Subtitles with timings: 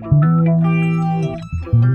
[0.00, 1.93] Música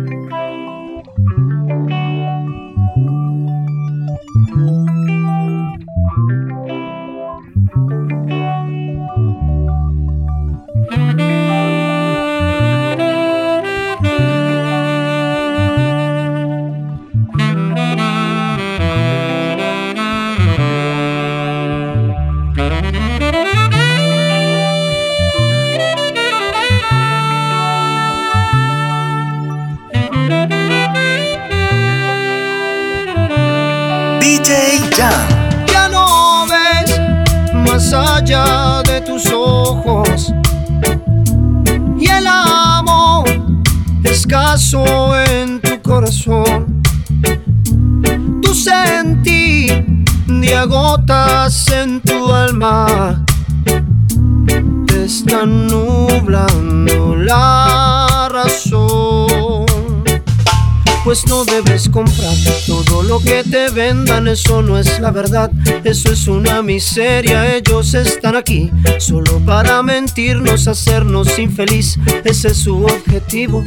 [64.28, 65.52] eso no es la verdad,
[65.84, 67.56] eso es una miseria.
[67.56, 71.98] Ellos están aquí solo para mentirnos, hacernos infeliz.
[72.24, 73.64] Ese es su objetivo.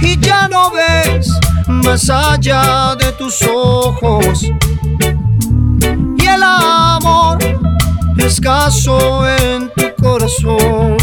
[0.00, 1.28] Y ya no ves
[1.68, 4.46] más allá de tus ojos.
[6.34, 7.38] El amor
[8.16, 10.96] escaso en tu corazón.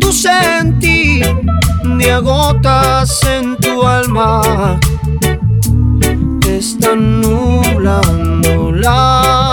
[0.00, 1.26] Tu sentir
[1.84, 4.78] ni agotas en tu alma
[6.46, 9.43] están nublando la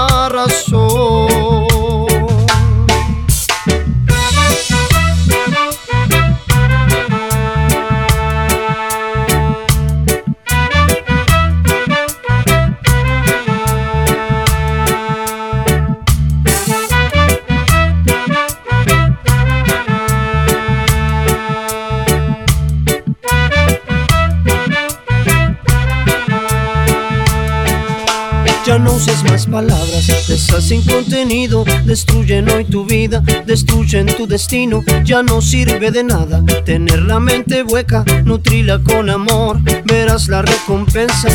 [30.72, 37.02] sin contenido, destruyen hoy tu vida, destruyen tu destino, ya no sirve de nada tener
[37.02, 41.28] la mente hueca, nutrila con amor, verás la recompensa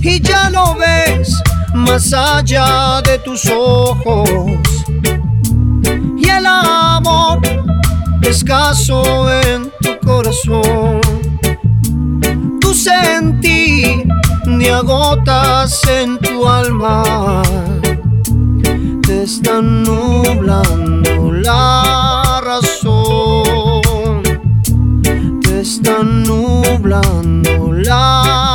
[0.00, 1.34] y ya no ves
[1.74, 4.30] más allá de tus ojos.
[6.16, 7.40] Y el amor
[8.22, 9.02] escaso
[9.42, 11.00] en tu corazón,
[12.60, 14.06] tu sentir
[14.46, 17.42] ni agotas en tu alma.
[19.26, 24.22] Te están nublando la razón.
[25.42, 28.45] Te están nublando la razón.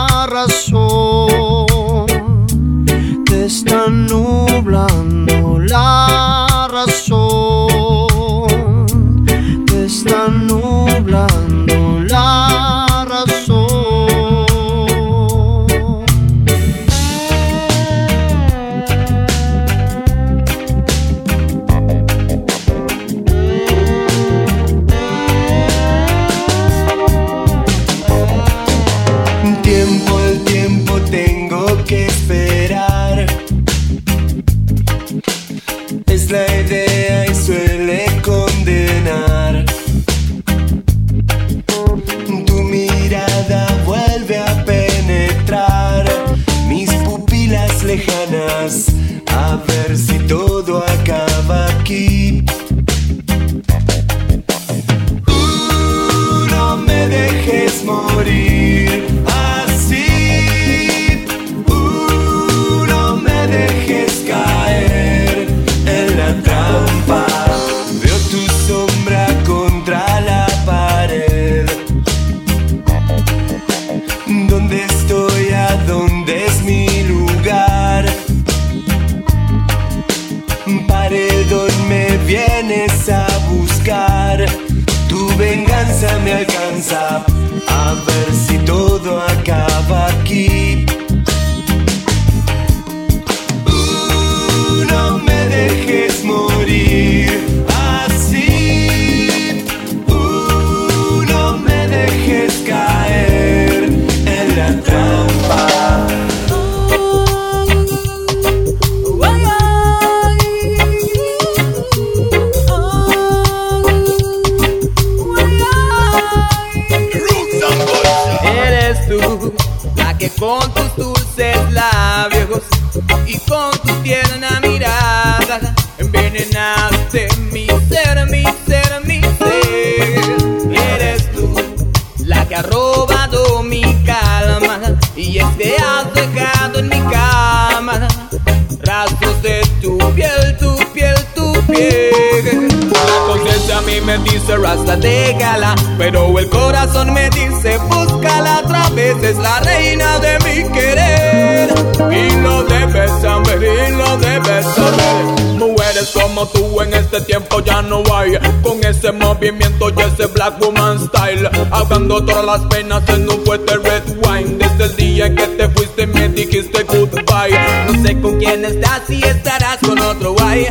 [144.18, 145.76] Me dice Rasta, déjala.
[145.98, 149.16] Pero el corazón me dice, búscala otra vez.
[149.24, 151.70] Es la reina de mi querer.
[152.12, 155.42] Y lo debes saber, y lo debes saber.
[155.58, 158.34] Mujeres como tú en este tiempo ya no hay.
[158.64, 161.50] Con ese movimiento y ese black woman style.
[161.72, 164.58] Ahogando todas las penas en un fuerte red wine.
[164.58, 167.60] Desde el día en que te fuiste me dijiste goodbye.
[167.88, 170.68] No sé con quién estás y estarás con otro guay.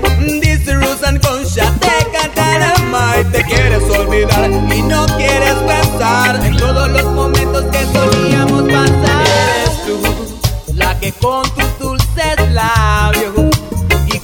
[3.25, 3.33] Más.
[3.33, 9.25] Te quieres olvidar y no quieres pensar en todos los momentos que solíamos pasar.
[9.27, 13.51] Eres tú la que con tus dulces labios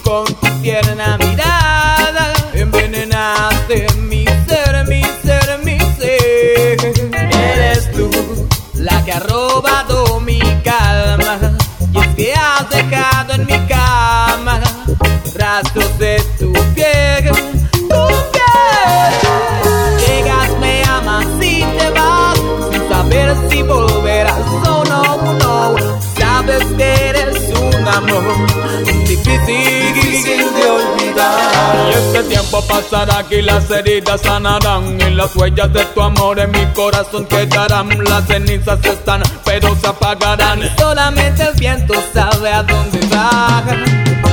[0.07, 6.77] con tu tierna mirada envenenaste mi ser, mi ser, mi ser.
[7.33, 8.09] Eres tú
[8.75, 11.39] la que ha robado mi calma
[11.93, 14.61] y es que has dejado en mi cama
[15.35, 16.23] rastros de
[32.17, 34.99] este tiempo pasará y las heridas sanarán.
[35.01, 37.89] Y las huellas de tu amor en mi corazón quedarán.
[38.05, 40.61] Las cenizas están, pero se apagarán.
[40.79, 43.63] Solamente el viento sabe a dónde va.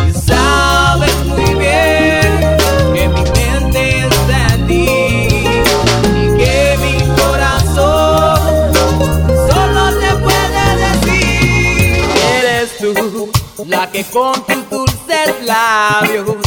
[0.08, 2.58] Y sabes muy bien
[2.94, 4.86] que mi mente está en ti.
[4.86, 8.74] Y que mi corazón
[9.50, 12.06] solo te puede decir:
[12.40, 13.30] Eres tú
[13.68, 16.43] la que con tus dulces labios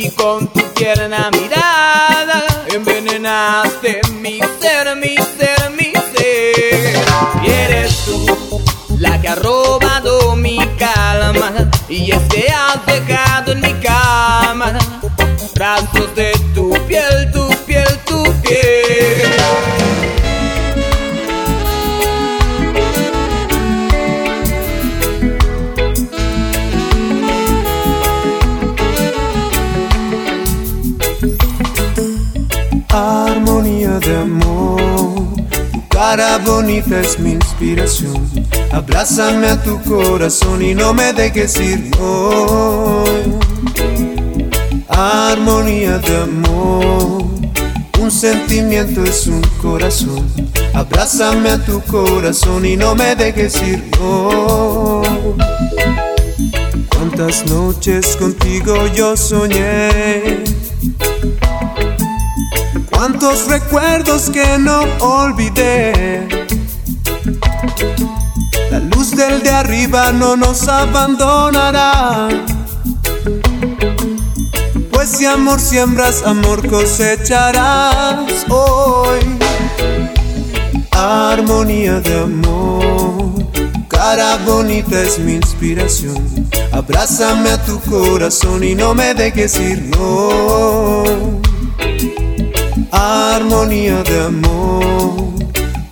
[0.00, 7.04] y con tu tierna mirada envenenaste mi ser, mi ser, mi ser.
[7.44, 8.62] Y eres tú
[8.98, 11.52] la que ha robado mi calma
[11.88, 14.78] y es que has dejado en mi cama
[15.54, 17.39] brazos de tu piel, tu
[36.10, 38.28] cara bonita es mi inspiración.
[38.72, 43.38] Abrázame a tu corazón y no me dejes ir hoy.
[44.88, 47.26] Armonía de amor.
[48.00, 50.26] Un sentimiento es un corazón.
[50.74, 55.06] Abrázame a tu corazón y no me dejes ir hoy.
[56.88, 60.42] Cuántas noches contigo yo soñé
[63.00, 66.28] Cuántos recuerdos que no olvidé.
[68.70, 72.28] La luz del de arriba no nos abandonará.
[74.92, 79.20] Pues si amor siembras, amor cosecharás hoy.
[80.90, 83.32] Armonía de amor,
[83.88, 86.50] cara bonita es mi inspiración.
[86.70, 91.40] Abrázame a tu corazón y no me dejes ir, no
[92.92, 95.30] armonía de amor.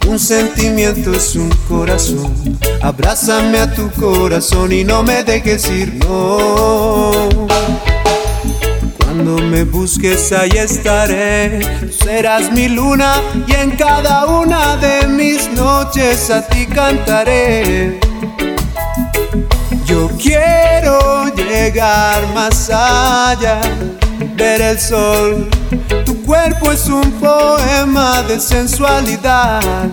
[0.07, 2.59] Un sentimiento es un corazón.
[2.81, 7.29] Abrázame a tu corazón y no me dejes ir, no.
[8.99, 16.31] Cuando me busques ahí estaré, serás mi luna y en cada una de mis noches
[16.31, 18.01] a ti cantaré.
[19.85, 23.61] Yo quiero llegar más allá,
[24.37, 25.49] ver el sol
[26.29, 29.89] cuerpo es un poema de sensualidad.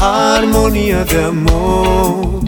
[0.00, 2.40] Armonía de amor,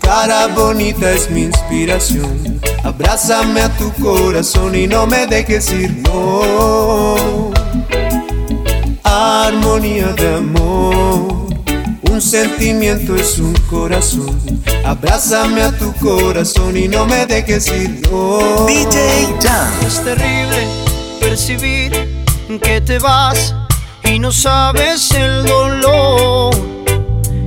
[0.00, 2.62] cara bonita es mi inspiración.
[2.82, 7.50] Abrázame a tu corazón y no me dejes ir, no.
[9.02, 11.48] Armonía de amor,
[12.10, 14.51] un sentimiento es un corazón.
[14.84, 18.66] Abrázame a tu corazón y no me dejes ir, no.
[18.66, 19.72] DJ Jam.
[19.86, 20.66] Es terrible
[21.20, 21.92] percibir
[22.60, 23.54] que te vas
[24.04, 26.54] y no sabes el dolor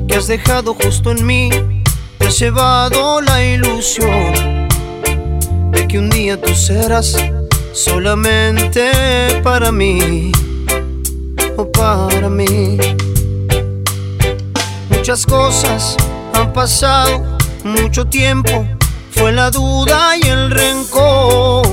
[0.08, 1.50] que has dejado justo en mí.
[2.18, 4.68] Te has llevado la ilusión
[5.72, 7.16] de que un día tú serás
[7.74, 8.92] solamente
[9.44, 10.32] para mí
[11.58, 12.78] o para mí.
[14.90, 15.98] Muchas cosas
[16.54, 18.68] pasado mucho tiempo,
[19.12, 21.68] fue la duda y el rencor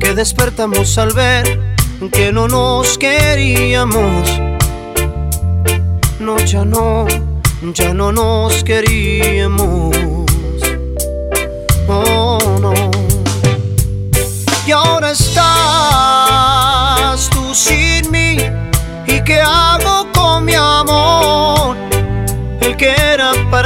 [0.00, 1.76] que despertamos al ver
[2.12, 4.40] que no nos queríamos.
[6.20, 7.06] No, ya no,
[7.74, 9.96] ya no nos queríamos.
[11.88, 12.72] Oh, no.
[14.66, 15.38] Y ahora estás
[17.30, 18.36] tú sin mí.
[19.06, 21.07] ¿Y qué hago con mi amor?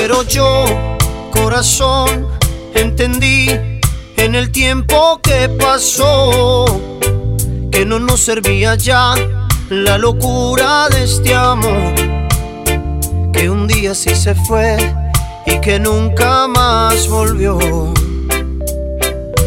[0.00, 0.64] Pero yo,
[1.32, 2.28] corazón,
[2.72, 3.48] entendí
[4.16, 6.64] en el tiempo que pasó
[7.72, 9.16] que no nos servía ya
[9.70, 11.94] la locura de este amor,
[13.32, 14.76] que un día sí se fue
[15.46, 17.58] y que nunca más volvió,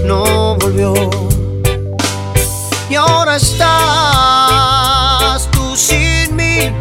[0.03, 0.93] no volvió.
[2.89, 3.69] Y ahora estás
[5.51, 6.73] tú sin mí,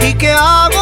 [0.00, 0.81] ¿y qué hago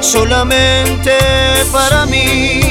[0.00, 1.16] solamente
[1.72, 2.67] para mí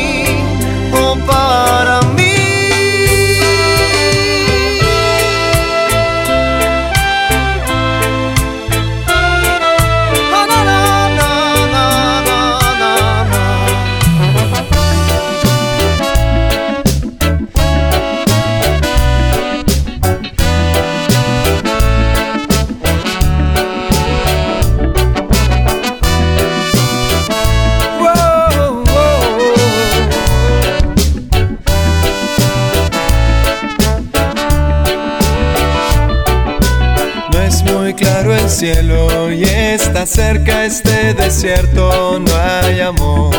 [37.87, 42.19] muy claro el cielo y está cerca este desierto.
[42.19, 43.33] No hay amor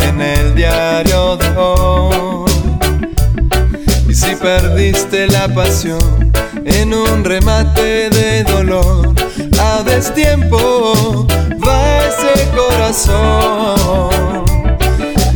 [0.00, 2.50] en el diario de hoy.
[4.08, 6.32] Y si perdiste la pasión
[6.64, 9.12] en un remate de dolor,
[9.60, 11.26] a destiempo
[11.62, 14.46] va ese corazón.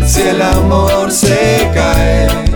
[0.06, 2.47] Si el amor se cae,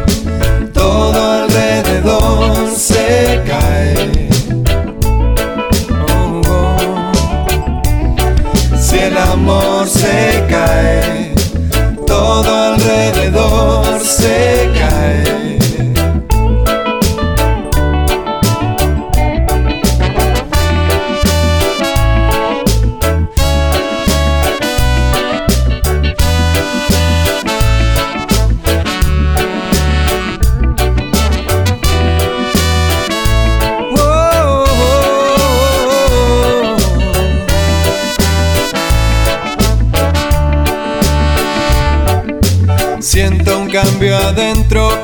[9.43, 11.35] amor se cae,
[12.07, 15.42] todo alrededor se cae.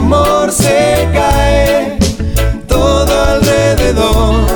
[0.00, 1.98] Amor se cae,
[2.66, 4.46] todo alrededor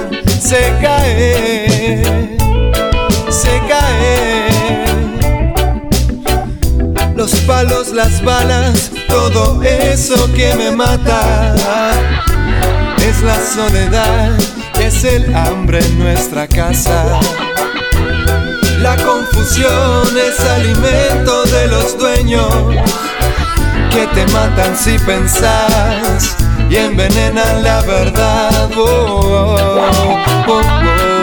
[0.40, 2.36] se cae,
[3.28, 4.84] se cae.
[7.14, 11.54] Los palos, las balas, todo eso que me mata.
[13.06, 14.32] Es la soledad,
[14.80, 17.20] es el hambre en nuestra casa.
[18.80, 22.52] La confusión es alimento de los dueños
[23.94, 26.36] que te matan si pensás
[26.68, 28.70] y envenenan la verdad.
[28.76, 29.84] Oh, oh,
[30.48, 31.13] oh,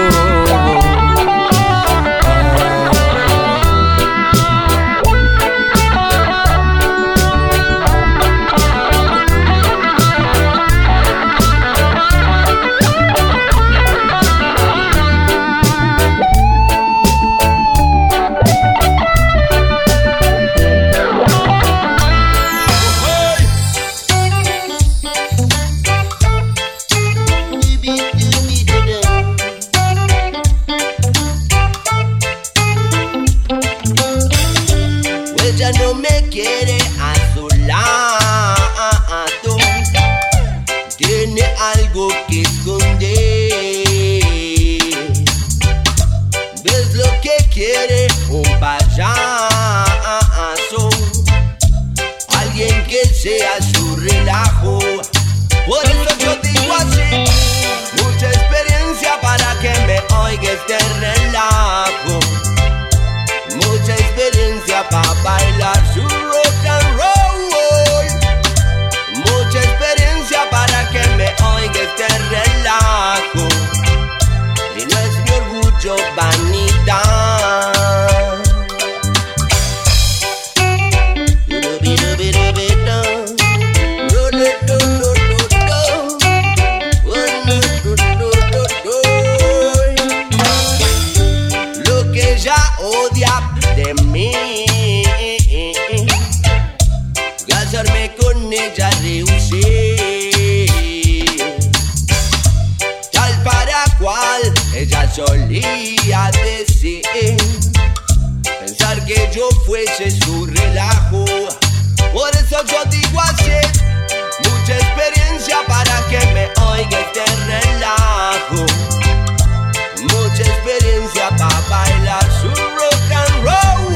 [121.38, 123.96] para bailar su rock and roll.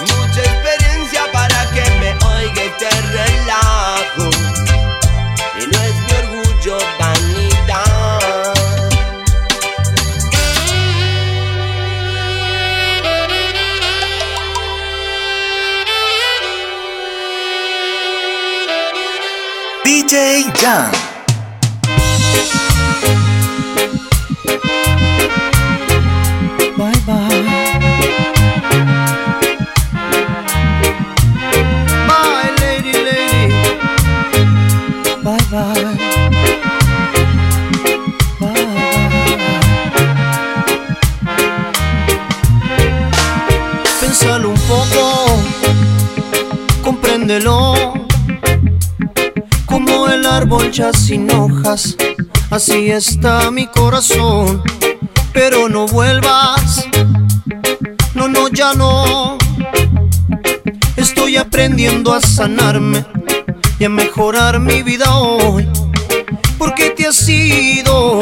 [0.00, 4.30] Mucha experiencia para que me oiga y te relajo.
[5.60, 8.54] Y no es mi orgullo vanidad.
[19.84, 21.05] DJ Jan.
[50.94, 51.96] Sin hojas,
[52.50, 54.62] así está mi corazón.
[55.32, 56.86] Pero no vuelvas,
[58.14, 59.36] no, no, ya no.
[60.96, 63.04] Estoy aprendiendo a sanarme
[63.78, 65.68] y a mejorar mi vida hoy.
[66.58, 68.20] Porque te has ido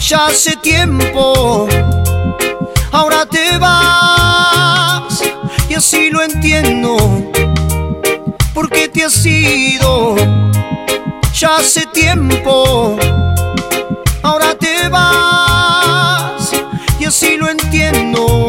[0.00, 1.68] ya hace tiempo.
[2.90, 5.22] Ahora te vas
[5.68, 6.96] y así lo entiendo.
[8.54, 10.14] Porque te has ido
[11.34, 12.96] ya hace tiempo.
[14.22, 16.52] Ahora te vas
[16.98, 18.41] y así lo entiendo.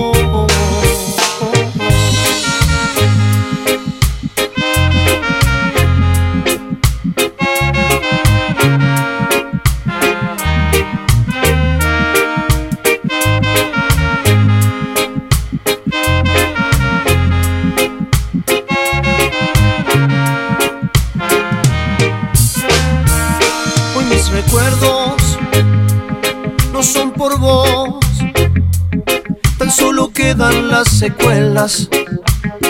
[31.04, 31.90] Secuelas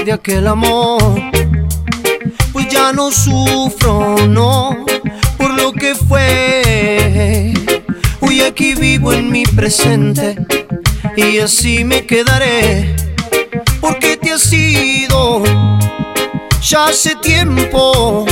[0.04, 1.22] de aquel amor.
[2.52, 4.86] Pues ya no sufro, no,
[5.38, 7.54] por lo que fue.
[8.22, 10.36] Hoy aquí vivo en mi presente
[11.16, 12.96] y así me quedaré.
[13.80, 15.44] Porque te has ido
[16.60, 18.26] ya hace tiempo.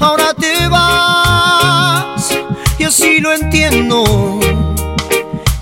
[0.00, 2.36] Ahora te vas
[2.80, 4.40] y así lo entiendo.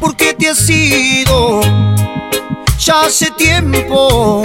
[0.01, 1.61] Porque te has ido
[2.87, 4.43] ya hace tiempo.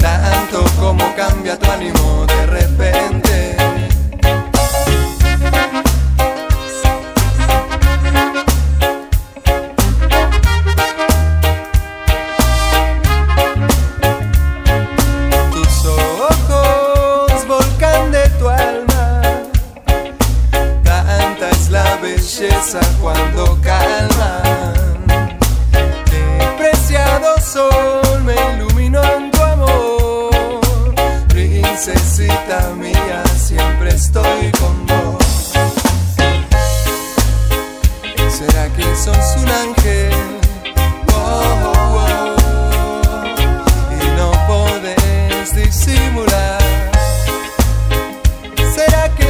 [0.00, 2.31] Tanto como cambia tu ánimo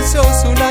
[0.05, 0.62] so soon.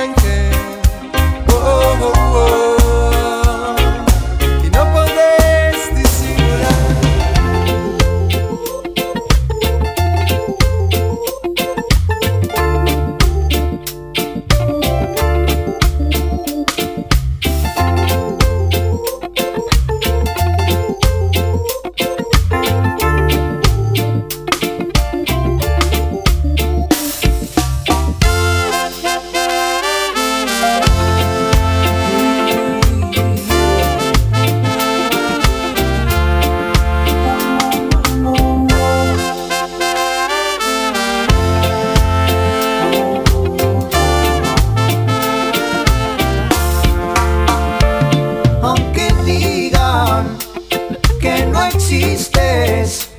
[51.68, 53.10] Existes,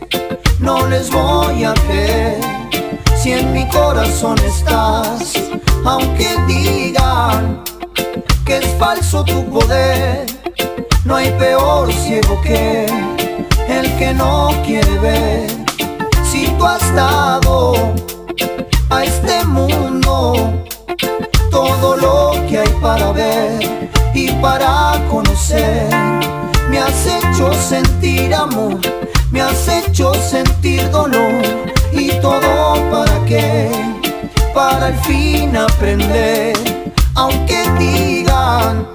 [0.59, 2.41] no les voy a creer.
[3.21, 5.35] Si en mi corazón estás,
[5.85, 7.63] aunque digan
[8.45, 10.27] que es falso tu poder,
[11.05, 12.87] no hay peor ciego que
[13.69, 15.47] el que no quiere ver.
[16.25, 17.75] Si tú has dado
[18.91, 20.35] a este mundo
[21.51, 26.22] todo lo que hay para ver y para conocer.
[27.43, 28.79] Hecho sentir amor,
[29.33, 31.43] me has hecho sentir dolor.
[31.91, 33.69] Y todo para qué,
[34.55, 36.55] para al fin aprender,
[37.17, 38.87] aunque digan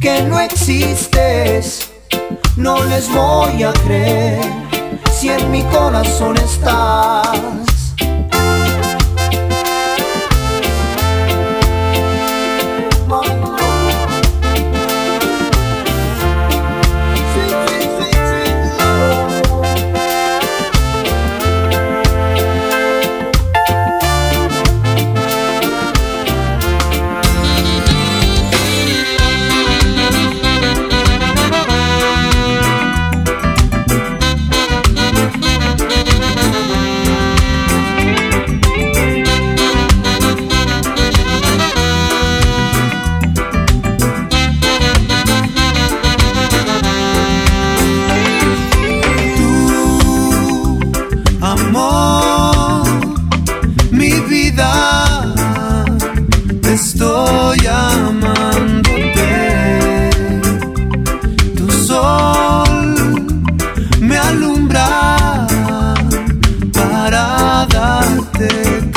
[0.00, 1.90] que no existes,
[2.56, 4.44] no les voy a creer.
[5.10, 7.75] Si en mi corazón estás.
[61.96, 62.68] Sol
[64.00, 65.46] me alumbra
[66.78, 68.48] para darte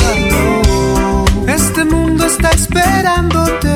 [0.01, 1.25] calor.
[1.47, 3.75] Este mundo está esperándote.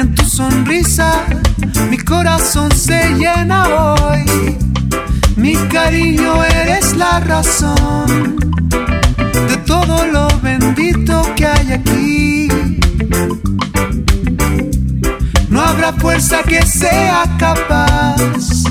[0.00, 1.10] En tu sonrisa,
[1.90, 4.24] mi corazón se llena hoy.
[5.36, 8.36] Mi cariño eres la razón
[9.50, 12.47] de todo lo bendito que hay aquí.
[15.88, 18.64] Habrá fuerza que sea capaz.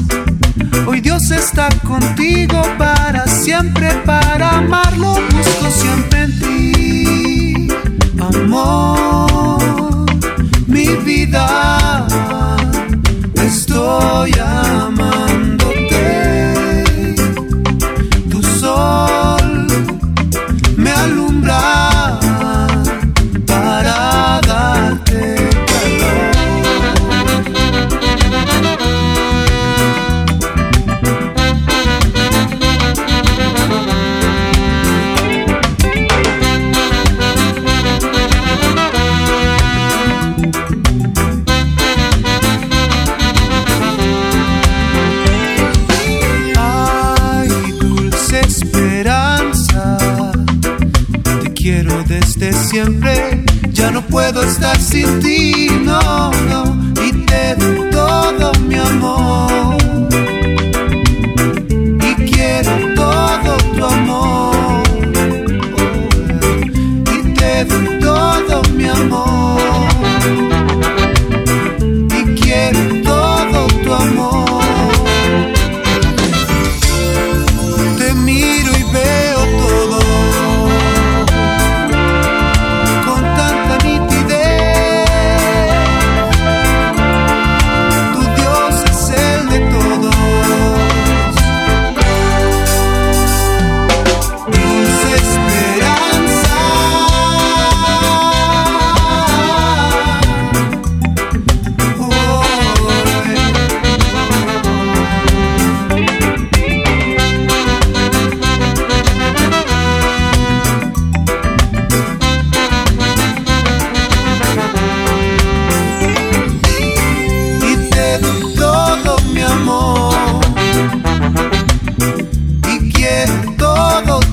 [0.85, 5.15] Hoy Dios está contigo para siempre, para amarlo.
[5.31, 7.67] Busco siempre en ti,
[8.19, 10.05] amor,
[10.67, 12.05] mi vida.
[13.33, 14.66] Estoy amándote.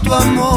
[0.04, 0.53] tu amor.